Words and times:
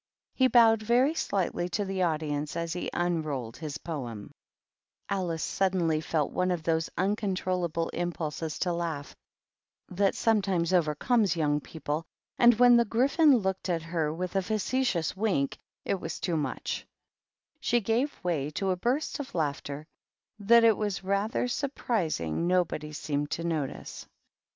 He 0.33 0.47
bowed 0.47 0.81
v( 0.81 1.13
slightly 1.13 1.69
to 1.69 1.85
the 1.85 2.01
audience 2.01 2.55
as 2.55 2.73
he 2.73 2.89
unrolled 2.91 3.57
his 3.57 3.77
Po€ 3.77 4.31
Alice 5.09 5.43
suddenly 5.43 6.01
felt 6.01 6.31
one 6.31 6.49
of 6.49 6.63
those 6.63 6.89
uncontroUal 6.97 7.91
impulses 7.93 8.57
to 8.57 8.73
laugh 8.73 9.15
that 9.89 10.15
sometimes 10.15 10.73
overcome 10.73 11.23
you 11.35 11.59
people, 11.59 12.03
and 12.39 12.55
when 12.55 12.77
the 12.77 12.85
Gryphon 12.85 13.37
looked 13.37 13.69
at 13.69 13.83
her 13.83 14.07
w 14.09 14.23
a 14.23 14.41
facetious 14.41 15.15
wink, 15.15 15.59
it 15.85 15.99
was 16.01 16.19
too 16.19 16.35
much; 16.35 16.87
she 17.59 17.79
gave 17.79 18.11
^ 18.23 18.53
to 18.55 18.71
a 18.71 18.75
burst 18.75 19.19
of 19.19 19.35
laughter 19.35 19.85
that 20.39 20.63
it 20.63 20.77
was 20.77 21.03
rather 21.03 21.43
surprisi 21.45 22.33
nobody 22.33 22.91
seemed 22.91 23.29
to 23.29 23.43
notice. 23.43 24.07